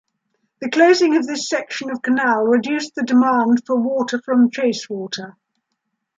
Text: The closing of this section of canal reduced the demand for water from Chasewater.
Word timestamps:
The 0.61 0.69
closing 0.71 1.15
of 1.15 1.27
this 1.27 1.47
section 1.47 1.91
of 1.91 2.01
canal 2.01 2.45
reduced 2.47 2.95
the 2.95 3.03
demand 3.03 3.61
for 3.67 3.75
water 3.75 4.19
from 4.19 4.49
Chasewater. 4.49 5.35